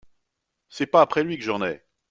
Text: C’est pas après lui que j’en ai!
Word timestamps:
C’est 0.67 0.87
pas 0.87 1.01
après 1.03 1.23
lui 1.23 1.37
que 1.37 1.43
j’en 1.43 1.61
ai! 1.63 1.85